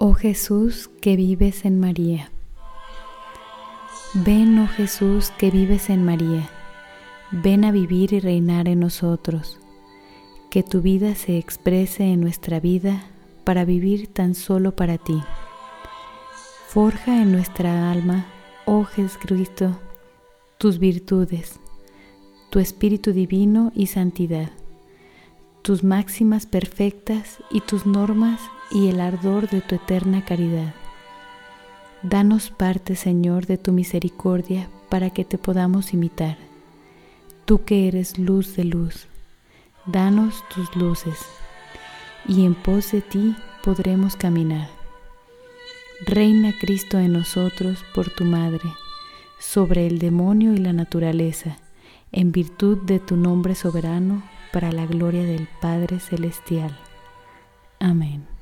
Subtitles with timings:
[0.00, 2.30] Oh Jesús que vives en María.
[4.14, 6.48] Ven, oh Jesús que vives en María.
[7.32, 9.58] Ven a vivir y reinar en nosotros.
[10.50, 13.02] Que tu vida se exprese en nuestra vida
[13.42, 15.20] para vivir tan solo para ti.
[16.68, 18.26] Forja en nuestra alma,
[18.66, 19.80] oh Jesucristo,
[20.58, 21.58] tus virtudes,
[22.50, 24.52] tu Espíritu Divino y santidad,
[25.62, 30.74] tus máximas perfectas y tus normas y el ardor de tu eterna caridad.
[32.02, 36.38] Danos parte, Señor, de tu misericordia para que te podamos imitar.
[37.44, 39.08] Tú que eres luz de luz,
[39.86, 41.18] danos tus luces,
[42.26, 44.68] y en pos de ti podremos caminar.
[46.06, 48.70] Reina Cristo en nosotros por tu Madre,
[49.40, 51.58] sobre el demonio y la naturaleza,
[52.12, 54.22] en virtud de tu nombre soberano,
[54.52, 56.76] para la gloria del Padre Celestial.
[57.80, 58.37] Amén.